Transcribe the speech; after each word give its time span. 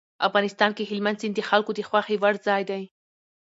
افغانستان 0.27 0.71
کې 0.77 0.83
هلمند 0.89 1.19
سیند 1.21 1.35
د 1.37 1.41
خلکو 1.49 1.71
د 1.75 1.79
خوښې 1.89 2.15
وړ 2.21 2.35
ځای 2.47 2.61
دی. 2.69 2.83